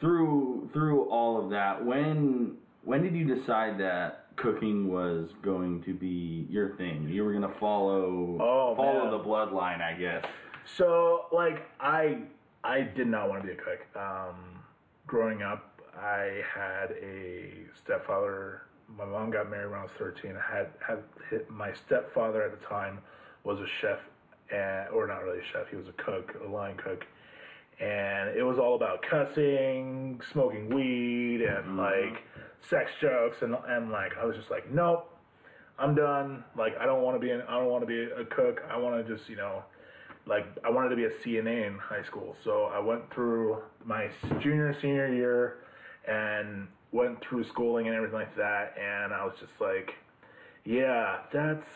through 0.00 0.68
through 0.72 1.04
all 1.04 1.42
of 1.42 1.50
that, 1.50 1.84
when 1.84 2.56
when 2.84 3.02
did 3.02 3.14
you 3.14 3.24
decide 3.24 3.78
that 3.78 4.23
cooking 4.36 4.88
was 4.92 5.30
going 5.42 5.82
to 5.84 5.94
be 5.94 6.46
your 6.50 6.76
thing? 6.76 7.08
You 7.08 7.24
were 7.24 7.32
gonna 7.32 7.54
follow 7.60 8.38
Oh, 8.40 8.74
follow 8.76 9.02
man. 9.04 9.10
the 9.10 9.18
bloodline, 9.18 9.80
I 9.82 9.94
guess. 9.98 10.24
So 10.76 11.26
like 11.32 11.66
I 11.80 12.18
I 12.62 12.80
did 12.82 13.06
not 13.08 13.28
want 13.28 13.42
to 13.42 13.46
be 13.46 13.52
a 13.52 13.56
cook. 13.56 13.80
Um, 13.96 14.36
growing 15.06 15.42
up, 15.42 15.80
I 15.98 16.40
had 16.54 16.92
a 17.02 17.52
stepfather. 17.82 18.62
My 18.98 19.04
mom 19.04 19.30
got 19.30 19.50
married 19.50 19.70
when 19.70 19.80
I 19.80 19.82
was 19.82 19.92
thirteen. 19.98 20.34
I 20.36 20.56
had 20.56 20.68
had 20.88 21.48
my 21.50 21.72
stepfather 21.86 22.42
at 22.42 22.58
the 22.58 22.66
time 22.66 22.98
was 23.44 23.60
a 23.60 23.66
chef, 23.80 23.98
and, 24.50 24.88
or 24.88 25.06
not 25.06 25.22
really 25.24 25.38
a 25.40 25.44
chef. 25.52 25.68
He 25.70 25.76
was 25.76 25.86
a 25.88 26.02
cook, 26.02 26.34
a 26.46 26.48
line 26.50 26.76
cook, 26.76 27.04
and 27.80 28.30
it 28.36 28.42
was 28.42 28.58
all 28.58 28.74
about 28.76 29.02
cussing, 29.02 30.20
smoking 30.32 30.68
weed, 30.68 31.42
and 31.42 31.64
Mhm. 31.64 31.76
like 31.78 32.22
sex 32.60 32.90
jokes, 33.00 33.42
and 33.42 33.56
and 33.68 33.90
like 33.90 34.16
I 34.16 34.24
was 34.24 34.36
just 34.36 34.50
like, 34.50 34.70
nope. 34.70 35.10
I'm 35.76 35.96
done. 35.96 36.44
Like 36.56 36.78
I 36.78 36.86
don't 36.86 37.02
want 37.02 37.16
to 37.16 37.18
be 37.18 37.32
an, 37.32 37.42
I 37.48 37.58
don't 37.58 37.66
want 37.66 37.82
to 37.82 37.86
be 37.86 38.04
a 38.04 38.24
cook. 38.24 38.62
I 38.70 38.76
want 38.76 39.04
to 39.04 39.16
just 39.16 39.28
you 39.28 39.34
know 39.34 39.64
like 40.24 40.46
I 40.64 40.70
wanted 40.70 40.90
to 40.90 40.96
be 40.96 41.04
a 41.06 41.10
CNA 41.10 41.66
in 41.66 41.78
high 41.78 42.02
school. 42.04 42.36
So 42.44 42.66
I 42.66 42.78
went 42.78 43.12
through 43.12 43.60
my 43.84 44.08
junior 44.38 44.72
senior 44.80 45.12
year 45.12 45.58
and 46.06 46.68
went 46.92 47.20
through 47.22 47.42
schooling 47.42 47.88
and 47.88 47.96
everything 47.96 48.20
like 48.20 48.36
that 48.36 48.76
and 48.78 49.12
I 49.12 49.24
was 49.24 49.34
just 49.40 49.60
like 49.60 49.96
yeah, 50.64 51.18
that's 51.32 51.66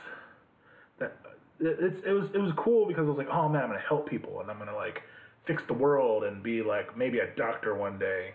that 0.98 1.16
it, 1.58 1.76
it's 1.80 2.00
it 2.06 2.12
was 2.12 2.30
it 2.32 2.38
was 2.38 2.52
cool 2.52 2.86
because 2.86 3.04
I 3.06 3.10
was 3.10 3.18
like, 3.18 3.28
"Oh 3.30 3.48
man, 3.48 3.64
I'm 3.64 3.72
to 3.72 3.78
help 3.78 4.08
people 4.08 4.40
and 4.40 4.48
I'm 4.48 4.58
to 4.64 4.76
like 4.76 5.02
fix 5.48 5.64
the 5.66 5.74
world 5.74 6.22
and 6.22 6.44
be 6.44 6.62
like 6.62 6.96
maybe 6.96 7.18
a 7.18 7.34
doctor 7.34 7.74
one 7.74 7.98
day." 7.98 8.34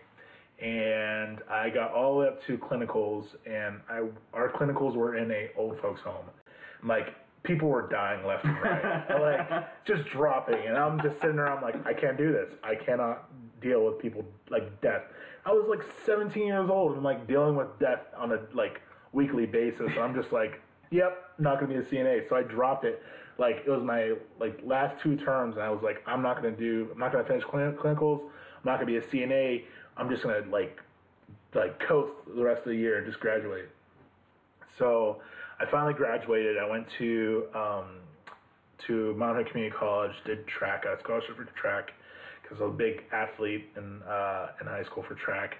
and 0.61 1.39
I 1.49 1.69
got 1.69 1.93
all 1.93 2.13
the 2.13 2.19
way 2.19 2.27
up 2.27 2.45
to 2.45 2.57
clinicals, 2.57 3.25
and 3.45 3.81
I 3.89 4.03
our 4.33 4.49
clinicals 4.49 4.95
were 4.95 5.17
in 5.17 5.31
a 5.31 5.49
old 5.57 5.79
folks 5.81 6.01
home, 6.01 6.25
like 6.83 7.15
people 7.43 7.67
were 7.67 7.87
dying 7.89 8.25
left 8.25 8.45
and 8.45 8.61
right, 8.61 9.09
like 9.49 9.85
just 9.85 10.05
dropping, 10.09 10.65
and 10.67 10.77
I'm 10.77 11.01
just 11.01 11.19
sitting 11.19 11.35
there. 11.35 11.51
I'm 11.51 11.61
like, 11.61 11.85
I 11.85 11.93
can't 11.93 12.17
do 12.17 12.31
this. 12.31 12.49
I 12.63 12.75
cannot 12.75 13.29
deal 13.61 13.85
with 13.85 13.99
people 13.99 14.23
like 14.49 14.81
death. 14.81 15.03
I 15.45 15.51
was 15.51 15.65
like 15.69 15.85
17 16.05 16.45
years 16.45 16.69
old 16.69 16.93
and 16.93 17.03
like 17.03 17.27
dealing 17.27 17.55
with 17.55 17.67
death 17.79 18.01
on 18.17 18.31
a 18.31 18.39
like 18.53 18.81
weekly 19.11 19.45
basis. 19.45 19.87
And 19.87 19.99
I'm 19.99 20.15
just 20.15 20.31
like, 20.31 20.61
yep, 20.93 21.31
not 21.39 21.59
gonna 21.59 21.73
be 21.73 21.79
a 21.79 21.83
CNA. 21.83 22.29
So 22.29 22.35
I 22.35 22.43
dropped 22.43 22.85
it. 22.85 23.01
Like 23.37 23.63
it 23.65 23.69
was 23.69 23.83
my 23.83 24.13
like 24.39 24.59
last 24.63 25.01
two 25.01 25.15
terms, 25.17 25.55
and 25.55 25.63
I 25.63 25.69
was 25.69 25.81
like, 25.81 26.03
I'm 26.05 26.21
not 26.21 26.35
gonna 26.35 26.51
do. 26.51 26.87
I'm 26.91 26.99
not 26.99 27.11
gonna 27.11 27.25
finish 27.25 27.43
clin- 27.43 27.75
clinicals. 27.75 28.21
I'm 28.21 28.65
not 28.65 28.75
gonna 28.75 28.85
be 28.85 28.97
a 28.97 29.01
CNA. 29.01 29.63
I'm 29.97 30.09
just 30.09 30.23
gonna 30.23 30.45
like 30.49 30.79
like 31.55 31.79
coast 31.79 32.11
the 32.35 32.43
rest 32.43 32.59
of 32.59 32.65
the 32.65 32.75
year 32.75 32.97
and 32.97 33.07
just 33.07 33.19
graduate. 33.19 33.69
So 34.77 35.21
I 35.59 35.65
finally 35.65 35.93
graduated. 35.93 36.57
I 36.57 36.69
went 36.69 36.87
to 36.99 37.47
um, 37.55 37.85
to 38.87 39.15
Mount 39.15 39.37
Hood 39.37 39.47
Community 39.47 39.75
College, 39.75 40.13
did 40.25 40.45
track, 40.45 40.83
got 40.83 40.97
a 40.97 40.99
scholarship 40.99 41.37
for 41.37 41.45
track 41.45 41.91
because 42.41 42.61
I 42.61 42.65
was 42.65 42.73
a 42.73 42.77
big 42.77 43.03
athlete 43.11 43.69
in 43.77 44.01
uh, 44.03 44.47
in 44.61 44.67
high 44.67 44.83
school 44.83 45.03
for 45.07 45.15
track, 45.15 45.57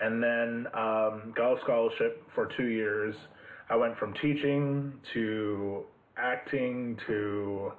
and 0.00 0.22
then 0.22 0.66
um, 0.72 1.34
got 1.36 1.58
a 1.58 1.60
scholarship 1.60 2.24
for 2.34 2.46
two 2.46 2.68
years. 2.68 3.14
I 3.70 3.76
went 3.76 3.96
from 3.98 4.12
teaching 4.14 4.92
to 5.14 5.84
acting 6.16 6.98
to 7.06 7.72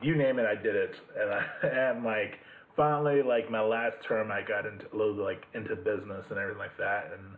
you 0.00 0.14
name 0.16 0.38
it, 0.38 0.46
I 0.46 0.54
did 0.60 0.76
it, 0.76 0.92
and 1.20 1.30
I, 1.32 1.66
and 1.90 2.04
like 2.04 2.34
finally 2.76 3.22
like 3.22 3.50
my 3.50 3.60
last 3.60 3.96
term, 4.06 4.30
I 4.30 4.40
got 4.42 4.64
into 4.64 5.22
like 5.22 5.42
into 5.54 5.74
business 5.76 6.24
and 6.30 6.38
everything 6.38 6.58
like 6.58 6.76
that, 6.78 7.10
and 7.12 7.36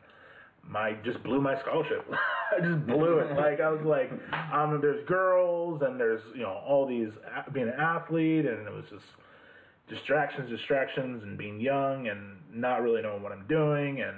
my 0.68 0.92
just 1.04 1.22
blew 1.24 1.40
my 1.40 1.58
scholarship. 1.62 2.06
I 2.56 2.60
just 2.60 2.86
blew 2.86 3.18
it. 3.18 3.34
Like 3.34 3.60
I 3.60 3.70
was 3.70 3.84
like, 3.84 4.10
um, 4.52 4.78
there's 4.82 5.06
girls 5.08 5.80
and 5.82 5.98
there's 5.98 6.22
you 6.34 6.42
know 6.42 6.60
all 6.66 6.86
these 6.86 7.08
being 7.52 7.68
an 7.68 7.80
athlete, 7.80 8.44
and 8.44 8.66
it 8.66 8.72
was 8.72 8.84
just 8.90 9.04
distractions, 9.88 10.50
distractions, 10.50 11.22
and 11.22 11.38
being 11.38 11.60
young 11.60 12.08
and 12.08 12.36
not 12.54 12.82
really 12.82 13.02
knowing 13.02 13.22
what 13.22 13.32
I'm 13.32 13.46
doing. 13.48 14.02
And 14.02 14.16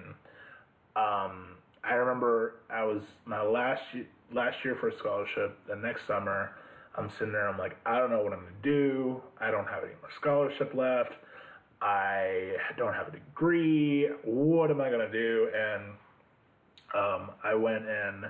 um, 0.97 1.52
I 1.85 1.95
remember 1.95 2.55
I 2.71 2.85
was 2.85 3.03
my 3.25 3.43
last 3.43 3.83
year, 3.93 4.07
last 4.33 4.65
year 4.65 4.77
for 4.81 4.89
a 4.89 4.99
scholarship. 4.99 5.59
The 5.69 5.77
next 5.77 6.07
summer, 6.07 6.53
I'm 6.97 7.11
sitting 7.11 7.33
there. 7.33 7.49
I'm 7.49 7.59
like, 7.59 7.77
I 7.85 7.99
don't 7.99 8.11
know 8.11 8.23
what 8.23 8.33
I'm 8.33 8.41
gonna 8.41 8.53
do. 8.63 9.21
I 9.41 9.51
don't 9.51 9.67
have 9.67 9.83
any 9.83 9.95
more 10.01 10.11
scholarship 10.21 10.75
left. 10.75 11.13
I 11.81 12.53
don't 12.77 12.95
have 12.95 13.09
a 13.09 13.11
degree. 13.11 14.09
What 14.25 14.71
am 14.71 14.81
I 14.81 14.91
gonna 14.91 15.11
do? 15.11 15.51
And 15.55 15.83
um, 16.95 17.31
I 17.43 17.55
went 17.55 17.89
and 17.89 18.27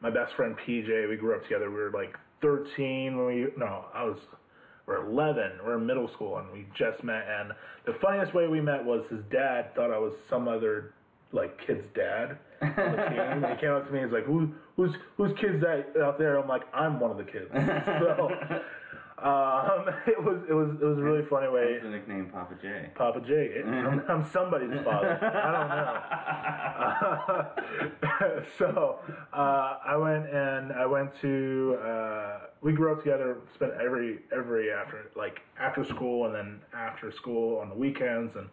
my 0.00 0.10
best 0.10 0.34
friend 0.34 0.56
PJ. 0.66 1.08
We 1.08 1.16
grew 1.16 1.34
up 1.34 1.42
together. 1.42 1.70
We 1.70 1.76
were 1.76 1.90
like 1.90 2.16
13 2.40 3.16
when 3.16 3.26
we 3.26 3.46
no, 3.58 3.84
I 3.92 4.04
was 4.04 4.18
we're 4.86 5.04
11. 5.04 5.58
We're 5.64 5.78
in 5.78 5.86
middle 5.86 6.08
school 6.08 6.38
and 6.38 6.50
we 6.52 6.66
just 6.78 7.02
met. 7.02 7.26
And 7.28 7.52
the 7.84 7.94
funniest 8.00 8.32
way 8.34 8.46
we 8.46 8.60
met 8.60 8.84
was 8.84 9.04
his 9.10 9.20
dad 9.32 9.74
thought 9.74 9.92
I 9.92 9.98
was 9.98 10.12
some 10.30 10.46
other 10.46 10.94
like 11.32 11.58
kid's 11.66 11.84
dad 11.94 12.38
on 12.62 12.74
the 12.96 13.08
team. 13.08 13.18
And 13.18 13.46
he 13.46 13.56
came 13.60 13.70
up 13.72 13.86
to 13.86 13.92
me. 13.92 14.00
and 14.00 14.08
He's 14.10 14.14
like, 14.14 14.24
"Who 14.26 14.52
who's 14.76 14.94
who's 15.16 15.32
kids 15.38 15.60
that 15.62 15.92
out 16.02 16.18
there?" 16.18 16.38
I'm 16.38 16.48
like, 16.48 16.62
"I'm 16.74 17.00
one 17.00 17.10
of 17.10 17.16
the 17.18 17.24
kids." 17.24 17.50
So 19.18 19.24
um, 19.24 19.88
it 20.06 20.22
was 20.22 20.42
it 20.48 20.52
was 20.52 20.76
it 20.80 20.84
was 20.84 20.98
a 20.98 21.02
really 21.02 21.24
funny 21.24 21.48
way. 21.48 21.72
What's 21.72 21.84
the 21.84 21.90
nickname 21.90 22.26
Papa 22.26 22.54
J? 22.60 22.90
Papa 22.94 23.20
J. 23.26 23.62
I'm, 23.64 24.02
I'm 24.08 24.24
somebody's 24.30 24.78
father. 24.84 25.18
I 25.22 25.50
don't 26.92 28.08
know. 28.10 28.46
so 28.58 28.98
uh, 29.32 29.78
I 29.86 29.96
went 29.96 30.28
and 30.28 30.72
I 30.72 30.84
went 30.84 31.18
to. 31.22 31.78
Uh, 31.82 32.38
we 32.60 32.72
grew 32.72 32.92
up 32.92 32.98
together. 33.02 33.38
Spent 33.54 33.72
every 33.82 34.18
every 34.36 34.70
after 34.70 35.10
like 35.16 35.40
after 35.58 35.82
school 35.84 36.26
and 36.26 36.34
then 36.34 36.60
after 36.74 37.10
school 37.10 37.58
on 37.60 37.70
the 37.70 37.74
weekends 37.74 38.36
and 38.36 38.48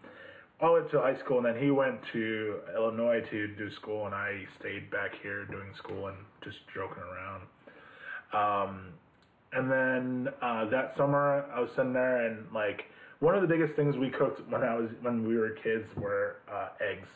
all 0.62 0.74
went 0.74 0.90
to 0.92 1.00
high 1.00 1.18
school. 1.20 1.38
And 1.38 1.46
then 1.46 1.62
he 1.62 1.72
went 1.72 2.00
to 2.14 2.60
Illinois 2.76 3.22
to 3.30 3.48
do 3.48 3.72
school, 3.72 4.06
and 4.06 4.16
I 4.16 4.44
stayed 4.60 4.90
back 4.92 5.12
here 5.22 5.46
doing 5.46 5.74
school 5.78 6.08
and 6.08 6.18
just 6.44 6.58
joking 6.74 7.04
around. 7.04 7.44
Um, 8.34 8.94
and 9.54 9.70
then 9.70 10.34
uh, 10.42 10.70
that 10.70 10.96
summer, 10.98 11.46
I 11.54 11.60
was 11.60 11.70
sitting 11.76 11.94
there, 11.94 12.28
and 12.28 12.46
like 12.54 12.86
one 13.20 13.36
of 13.36 13.42
the 13.42 13.48
biggest 13.48 13.76
things 13.76 13.96
we 13.96 14.10
cooked 14.10 14.42
when 14.50 14.64
I 14.64 14.76
was 14.76 14.90
when 15.02 15.28
we 15.28 15.38
were 15.38 15.52
kids 15.64 15.86
were 15.96 16.38
uh, 16.52 16.70
eggs. 16.82 17.08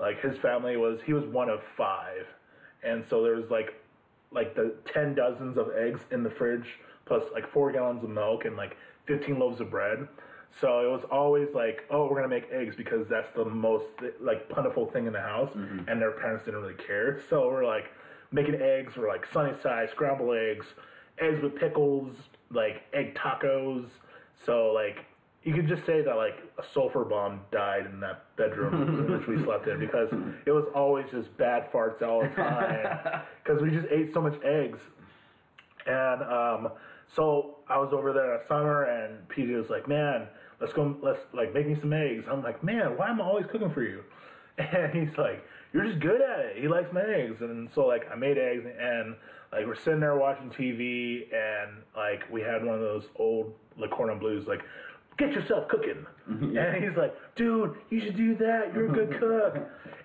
Like 0.00 0.20
his 0.20 0.38
family 0.38 0.76
was, 0.76 0.98
he 1.06 1.12
was 1.12 1.24
one 1.26 1.48
of 1.48 1.60
five, 1.76 2.26
and 2.82 3.04
so 3.08 3.22
there 3.22 3.36
was 3.36 3.50
like 3.50 3.74
like 4.32 4.54
the 4.54 4.74
ten 4.92 5.14
dozens 5.14 5.56
of 5.56 5.68
eggs 5.78 6.00
in 6.12 6.22
the 6.22 6.30
fridge, 6.30 6.66
plus 7.06 7.22
like 7.32 7.50
four 7.52 7.72
gallons 7.72 8.02
of 8.02 8.10
milk 8.10 8.44
and 8.44 8.56
like 8.56 8.76
fifteen 9.06 9.38
loaves 9.38 9.60
of 9.60 9.70
bread. 9.70 10.08
So 10.60 10.80
it 10.80 10.90
was 10.90 11.04
always 11.10 11.48
like, 11.54 11.84
oh, 11.90 12.06
we're 12.08 12.16
gonna 12.16 12.28
make 12.28 12.50
eggs 12.50 12.74
because 12.76 13.06
that's 13.08 13.28
the 13.34 13.44
most 13.44 13.86
like 14.20 14.48
plentiful 14.48 14.86
thing 14.90 15.06
in 15.06 15.12
the 15.12 15.20
house, 15.20 15.50
and 15.88 16.00
their 16.00 16.12
parents 16.12 16.44
didn't 16.44 16.60
really 16.60 16.74
care. 16.74 17.20
So 17.28 17.48
we're 17.48 17.66
like 17.66 17.86
making 18.32 18.54
eggs. 18.56 18.96
We're 18.96 19.08
like 19.08 19.26
sunny 19.32 19.52
side 19.62 19.90
scrambled 19.90 20.34
eggs, 20.36 20.66
eggs 21.18 21.42
with 21.42 21.56
pickles, 21.56 22.14
like 22.50 22.82
egg 22.92 23.14
tacos. 23.14 23.86
So 24.44 24.72
like 24.72 25.04
you 25.42 25.54
could 25.54 25.68
just 25.68 25.86
say 25.86 26.02
that 26.02 26.16
like 26.16 26.38
a 26.58 26.64
sulfur 26.72 27.04
bomb 27.04 27.40
died 27.52 27.86
in 27.86 28.00
that 28.00 28.24
bedroom 28.36 28.98
in 28.98 29.12
which 29.12 29.28
we 29.28 29.42
slept 29.44 29.68
in 29.68 29.78
because 29.78 30.08
it 30.44 30.50
was 30.50 30.64
always 30.74 31.06
just 31.10 31.34
bad 31.36 31.70
farts 31.70 32.02
all 32.02 32.22
the 32.22 32.28
time 32.30 33.22
because 33.44 33.62
we 33.62 33.70
just 33.70 33.86
ate 33.90 34.12
so 34.12 34.20
much 34.20 34.42
eggs. 34.42 34.80
And 35.86 36.22
um, 36.22 36.72
so 37.14 37.58
I 37.68 37.78
was 37.78 37.92
over 37.92 38.12
there 38.12 38.26
that 38.36 38.48
summer, 38.48 38.84
and 38.84 39.28
PJ 39.28 39.56
was 39.56 39.70
like, 39.70 39.86
"Man, 39.86 40.26
let's 40.60 40.72
go, 40.72 40.96
let's 41.02 41.20
like 41.32 41.54
make 41.54 41.66
me 41.66 41.76
some 41.80 41.92
eggs." 41.92 42.24
I'm 42.30 42.42
like, 42.42 42.62
"Man, 42.62 42.96
why 42.96 43.10
am 43.10 43.20
I 43.20 43.24
always 43.24 43.46
cooking 43.46 43.70
for 43.70 43.82
you?" 43.82 44.02
And 44.58 44.92
he's 44.92 45.16
like, 45.18 45.44
"You're 45.72 45.84
just 45.84 46.00
good 46.00 46.20
at 46.20 46.38
it." 46.40 46.56
He 46.58 46.68
likes 46.68 46.92
my 46.92 47.02
eggs, 47.02 47.40
and 47.40 47.68
so 47.74 47.86
like 47.86 48.10
I 48.10 48.16
made 48.16 48.38
eggs, 48.38 48.64
and 48.64 49.14
like 49.52 49.66
we're 49.66 49.76
sitting 49.76 50.00
there 50.00 50.16
watching 50.16 50.50
TV, 50.50 51.24
and 51.32 51.82
like 51.94 52.22
we 52.30 52.40
had 52.40 52.64
one 52.64 52.74
of 52.74 52.80
those 52.80 53.04
old 53.16 53.52
Le 53.76 53.88
Cordon 53.88 54.18
Bleus, 54.18 54.46
like. 54.46 54.62
Get 55.18 55.32
yourself 55.32 55.66
cooking, 55.68 56.04
and 56.26 56.84
he's 56.84 56.94
like, 56.94 57.14
"Dude, 57.36 57.74
you 57.88 58.00
should 58.00 58.18
do 58.18 58.34
that. 58.34 58.74
You're 58.74 58.90
a 58.90 58.92
good 58.92 59.18
cook." 59.18 59.56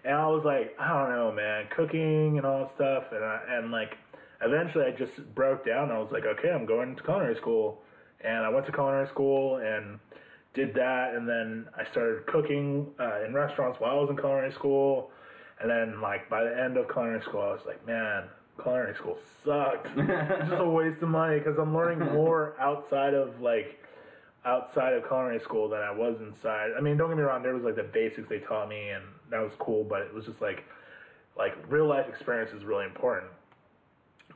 and 0.05 0.15
I 0.15 0.25
was 0.27 0.45
like, 0.45 0.73
"I 0.79 0.87
don't 0.87 1.09
know, 1.09 1.33
man, 1.33 1.65
cooking 1.75 2.37
and 2.37 2.45
all 2.45 2.59
that 2.59 2.75
stuff." 2.75 3.03
And 3.11 3.21
I, 3.21 3.41
and 3.49 3.71
like, 3.71 3.97
eventually 4.41 4.85
I 4.85 4.91
just 4.91 5.13
broke 5.35 5.65
down. 5.65 5.85
And 5.85 5.93
I 5.93 5.99
was 5.99 6.11
like, 6.11 6.25
okay, 6.25 6.49
I'm 6.49 6.65
going 6.65 6.95
to 6.95 7.03
culinary 7.03 7.35
school, 7.35 7.81
and 8.23 8.37
I 8.37 8.49
went 8.49 8.65
to 8.67 8.71
culinary 8.71 9.07
school 9.07 9.57
and 9.57 9.99
did 10.53 10.73
that, 10.75 11.15
and 11.15 11.27
then 11.27 11.67
I 11.77 11.89
started 11.91 12.25
cooking 12.27 12.87
uh, 12.99 13.23
in 13.25 13.33
restaurants 13.33 13.79
while 13.79 13.91
I 13.91 14.01
was 14.01 14.09
in 14.09 14.17
culinary 14.17 14.51
school, 14.51 15.11
and 15.61 15.69
then 15.69 16.01
like 16.01 16.29
by 16.29 16.43
the 16.43 16.57
end 16.57 16.77
of 16.77 16.89
culinary 16.91 17.21
school, 17.21 17.41
I 17.41 17.51
was 17.51 17.61
like, 17.65 17.85
man, 17.85 18.25
culinary 18.61 18.95
school 18.95 19.17
sucked. 19.43 19.87
it's 19.95 20.49
just 20.49 20.61
a 20.61 20.69
waste 20.69 21.01
of 21.01 21.09
money 21.09 21.39
because 21.39 21.57
I'm 21.57 21.73
learning 21.73 21.99
more 22.13 22.55
outside 22.59 23.13
of 23.13 23.39
like 23.39 23.79
outside 24.43 24.93
of 24.93 25.07
culinary 25.07 25.39
school 25.39 25.69
than 25.69 25.81
I 25.81 25.91
was 25.91 26.19
inside. 26.19 26.71
I 26.77 26.81
mean, 26.81 26.97
don't 26.97 27.09
get 27.09 27.17
me 27.17 27.23
wrong, 27.23 27.43
there 27.43 27.53
was 27.53 27.63
like 27.63 27.75
the 27.75 27.83
basics 27.83 28.27
they 28.27 28.39
taught 28.39 28.67
me, 28.67 28.89
and 28.89 29.03
that 29.29 29.39
was 29.39 29.53
cool, 29.59 29.83
but 29.83 30.01
it 30.01 30.13
was 30.13 30.25
just 30.25 30.41
like 30.41 30.63
like 31.37 31.55
real 31.69 31.87
life 31.87 32.07
experience 32.09 32.51
is 32.51 32.65
really 32.65 32.85
important. 32.85 33.31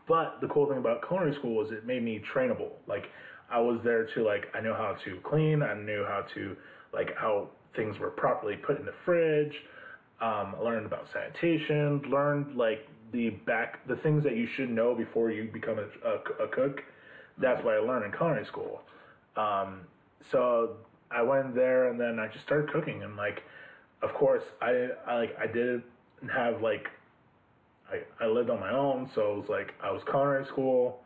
But 0.07 0.39
the 0.39 0.47
cool 0.47 0.67
thing 0.67 0.77
about 0.77 1.05
culinary 1.05 1.33
school 1.33 1.55
was 1.55 1.71
it 1.71 1.85
made 1.85 2.03
me 2.03 2.23
trainable. 2.33 2.71
Like 2.87 3.09
I 3.49 3.59
was 3.59 3.79
there 3.83 4.05
to 4.05 4.23
like 4.23 4.47
I 4.53 4.61
knew 4.61 4.73
how 4.73 4.95
to 5.05 5.19
clean, 5.23 5.61
I 5.61 5.73
knew 5.75 6.05
how 6.07 6.25
to 6.33 6.55
like 6.93 7.15
how 7.15 7.49
things 7.75 7.99
were 7.99 8.09
properly 8.09 8.55
put 8.55 8.79
in 8.79 8.85
the 8.85 8.93
fridge. 9.03 9.55
Um, 10.21 10.55
learned 10.63 10.85
about 10.85 11.07
sanitation, 11.11 12.01
learned 12.09 12.55
like 12.55 12.87
the 13.11 13.31
back 13.45 13.85
the 13.87 13.97
things 13.97 14.23
that 14.23 14.35
you 14.35 14.47
should 14.47 14.69
know 14.69 14.95
before 14.95 15.29
you 15.29 15.49
become 15.51 15.77
a, 15.77 16.07
a, 16.07 16.45
a 16.45 16.47
cook. 16.47 16.83
That's 17.37 17.63
what 17.63 17.75
I 17.75 17.79
learned 17.79 18.05
in 18.05 18.11
culinary 18.11 18.45
school. 18.45 18.81
Um, 19.35 19.81
so 20.31 20.77
I 21.11 21.21
went 21.21 21.53
there 21.53 21.89
and 21.89 21.99
then 21.99 22.19
I 22.19 22.27
just 22.27 22.45
started 22.45 22.71
cooking 22.71 23.03
and 23.03 23.15
like, 23.15 23.43
of 24.01 24.13
course 24.13 24.43
I, 24.61 24.89
I 25.05 25.15
like 25.15 25.37
I 25.39 25.47
didn't 25.47 25.83
have 26.33 26.61
like 26.61 26.89
I, 27.91 28.23
I 28.23 28.27
lived 28.27 28.49
on 28.49 28.59
my 28.59 28.71
own, 28.71 29.09
so 29.13 29.33
it 29.33 29.37
was 29.37 29.49
like 29.49 29.73
I 29.83 29.91
was 29.91 30.01
culinary 30.03 30.45
school. 30.45 31.01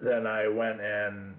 Then 0.00 0.26
I 0.26 0.46
went 0.46 0.80
and 0.80 1.34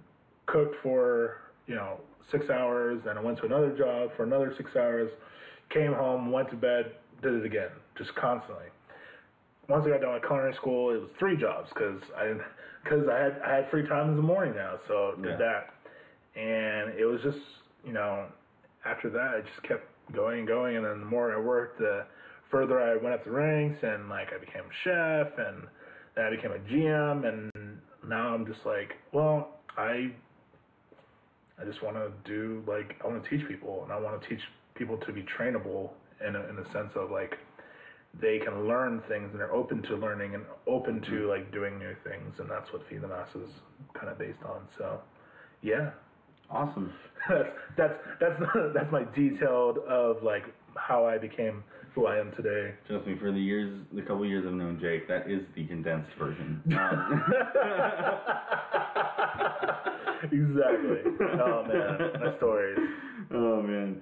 cooked 0.47 0.75
for 0.83 1.37
you 1.67 1.75
know 1.75 1.99
six 2.31 2.49
hours. 2.49 3.01
Then 3.05 3.17
I 3.17 3.21
went 3.21 3.37
to 3.39 3.45
another 3.45 3.75
job 3.77 4.09
for 4.17 4.23
another 4.23 4.53
six 4.57 4.75
hours. 4.75 5.11
Came 5.69 5.93
home, 5.93 6.31
went 6.31 6.49
to 6.51 6.55
bed, 6.55 6.93
did 7.21 7.33
it 7.33 7.45
again, 7.45 7.69
just 7.97 8.15
constantly. 8.15 8.65
Once 9.69 9.85
I 9.85 9.89
got 9.89 10.01
done 10.01 10.13
with 10.13 10.23
culinary 10.23 10.53
school, 10.53 10.91
it 10.95 10.97
was 11.01 11.09
three 11.19 11.35
jobs 11.37 11.69
because 11.73 12.01
I 12.15 12.33
because 12.83 13.07
I 13.11 13.19
had 13.19 13.41
I 13.45 13.55
had 13.57 13.69
free 13.69 13.87
time 13.87 14.09
in 14.09 14.15
the 14.15 14.21
morning 14.21 14.55
now, 14.55 14.79
so 14.87 15.15
did 15.21 15.25
Yeah. 15.31 15.37
that. 15.37 15.73
And 16.39 16.97
it 16.97 17.05
was 17.05 17.21
just 17.21 17.39
you 17.83 17.93
know 17.93 18.27
after 18.85 19.09
that 19.09 19.35
I 19.35 19.41
just 19.41 19.61
kept 19.63 19.83
going 20.13 20.39
and 20.39 20.47
going, 20.47 20.77
and 20.77 20.85
then 20.85 20.99
the 21.01 21.05
more 21.05 21.33
I 21.35 21.39
worked, 21.39 21.79
the 21.79 22.05
further 22.49 22.79
I 22.79 22.95
went 22.95 23.13
up 23.13 23.25
the 23.25 23.31
ranks, 23.31 23.83
and 23.83 24.07
like 24.07 24.29
I 24.33 24.37
became 24.39 24.63
chef, 24.83 25.27
and 25.37 25.67
then 26.15 26.25
I 26.25 26.29
became 26.29 26.51
a 26.51 26.59
GM, 26.59 27.27
and 27.27 27.81
now 28.07 28.33
I'm 28.33 28.45
just 28.45 28.65
like, 28.65 28.93
well, 29.11 29.59
I 29.77 30.13
I 31.59 31.65
just 31.65 31.81
want 31.81 31.97
to 31.97 32.11
do 32.25 32.63
like 32.67 32.95
I 33.03 33.07
want 33.07 33.23
to 33.23 33.29
teach 33.29 33.47
people, 33.47 33.83
and 33.83 33.91
I 33.91 33.99
want 33.99 34.21
to 34.21 34.27
teach 34.27 34.41
people 34.75 34.97
to 34.97 35.11
be 35.11 35.23
trainable 35.23 35.91
in 36.25 36.35
a, 36.35 36.39
in 36.49 36.57
a 36.59 36.71
sense 36.71 36.91
of 36.95 37.11
like 37.11 37.37
they 38.21 38.39
can 38.39 38.67
learn 38.67 39.01
things 39.07 39.29
and 39.31 39.39
they're 39.39 39.53
open 39.53 39.81
to 39.83 39.95
learning 39.95 40.35
and 40.35 40.43
open 40.65 41.01
to 41.01 41.27
like 41.27 41.51
doing 41.51 41.77
new 41.77 41.95
things, 42.03 42.35
and 42.39 42.49
that's 42.49 42.71
what 42.71 42.81
Feed 42.89 43.01
the 43.01 43.07
Masses 43.07 43.49
kind 43.93 44.09
of 44.09 44.17
based 44.17 44.43
on. 44.45 44.61
So, 44.77 44.99
yeah, 45.61 45.91
Awesome. 46.49 46.93
that's 47.29 47.49
that's 47.77 47.93
that's 48.19 48.41
that's 48.73 48.91
my 48.91 49.03
detailed 49.15 49.79
of 49.79 50.23
like 50.23 50.43
how 50.75 51.05
I 51.05 51.17
became 51.17 51.63
who 51.93 52.05
I 52.05 52.19
am 52.19 52.31
today. 52.35 52.73
Trust 52.87 53.07
me, 53.07 53.17
for 53.19 53.31
the 53.31 53.39
years, 53.39 53.81
the 53.91 54.01
couple 54.01 54.25
years 54.25 54.45
I've 54.47 54.53
known 54.53 54.79
Jake, 54.79 55.07
that 55.07 55.29
is 55.29 55.41
the 55.55 55.65
condensed 55.65 56.11
version. 56.17 56.61
Um, 59.87 59.96
exactly. 60.23 60.99
Oh 61.39 61.63
man, 61.67 62.11
my 62.19 62.37
stories. 62.37 62.79
oh 63.33 63.61
man. 63.61 64.01